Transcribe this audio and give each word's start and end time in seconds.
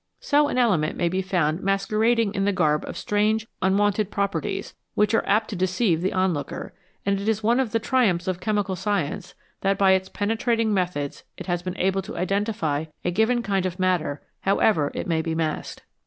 So 0.19 0.47
an 0.47 0.57
element 0.57 0.97
may 0.97 1.09
be 1.09 1.21
found 1.21 1.61
masquerading 1.61 2.33
in 2.33 2.43
the 2.43 2.51
garb 2.51 2.83
of 2.87 2.97
strange, 2.97 3.45
unwonted 3.61 4.09
properties, 4.09 4.73
which 4.95 5.13
are 5.13 5.23
apt 5.27 5.51
to 5.51 5.55
deceive 5.55 6.01
the 6.01 6.11
onlooker, 6.11 6.73
and 7.05 7.21
it 7.21 7.29
is 7.29 7.43
one 7.43 7.59
of 7.59 7.71
the 7.71 7.77
triumphs 7.77 8.27
of 8.27 8.39
chemical 8.41 8.75
science 8.75 9.35
that 9.61 9.77
by 9.77 9.91
its 9.91 10.09
penetrating 10.09 10.73
methods 10.73 11.23
it 11.37 11.45
has 11.45 11.61
been 11.61 11.77
able 11.77 12.01
to 12.01 12.17
identify 12.17 12.85
a 13.05 13.11
given 13.11 13.43
kind 13.43 13.67
of 13.67 13.77
matter 13.77 14.23
however 14.39 14.91
it 14.95 15.05
may 15.05 15.21
be 15.21 15.35
masked. 15.35 15.83